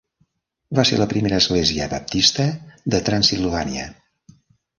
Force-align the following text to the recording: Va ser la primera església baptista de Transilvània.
Va 0.77 0.85
ser 0.89 0.97
la 1.01 1.05
primera 1.11 1.37
església 1.41 1.89
baptista 1.91 2.47
de 2.95 3.03
Transilvània. 3.11 3.87